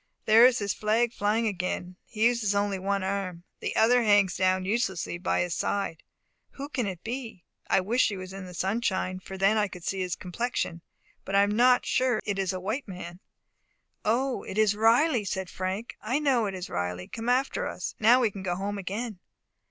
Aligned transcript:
There 0.25 0.47
is 0.47 0.57
his 0.57 0.73
flag 0.73 1.13
flying 1.13 1.45
again. 1.45 1.95
He 2.07 2.23
uses 2.25 2.55
only 2.55 2.79
one 2.79 3.03
arm. 3.03 3.43
The 3.59 3.75
other 3.75 4.01
hangs 4.01 4.35
down 4.35 4.65
uselessly 4.65 5.19
by 5.19 5.41
his 5.41 5.53
side. 5.53 6.01
Who 6.53 6.69
can 6.69 6.87
it 6.87 7.03
be? 7.03 7.43
I 7.67 7.81
wish 7.81 8.07
he 8.09 8.17
was 8.17 8.33
in 8.33 8.47
the 8.47 8.55
sunshine, 8.55 9.19
for 9.19 9.37
then 9.37 9.59
I 9.59 9.67
could 9.67 9.83
see 9.83 9.99
his 9.99 10.15
complexion. 10.15 10.81
But 11.23 11.35
I 11.35 11.43
am 11.43 11.51
sure 11.83 12.19
it 12.25 12.39
is 12.39 12.51
not 12.51 12.57
a 12.57 12.61
white 12.61 12.87
man." 12.87 13.19
"O, 14.03 14.41
it 14.41 14.57
is 14.57 14.75
Riley!" 14.75 15.23
said 15.23 15.51
Frank. 15.51 15.95
"I 16.01 16.17
know 16.17 16.47
it 16.47 16.55
is 16.55 16.67
Riley 16.67 17.07
come 17.07 17.29
after 17.29 17.67
us. 17.67 17.93
Now 17.99 18.21
we 18.21 18.31
can 18.31 18.41
go 18.41 18.55
home 18.55 18.79
again." 18.79 19.19